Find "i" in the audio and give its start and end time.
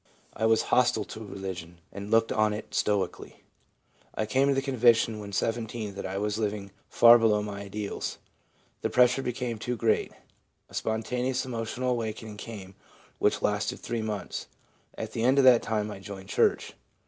0.33-0.47, 4.15-4.25, 6.07-6.17, 15.91-15.99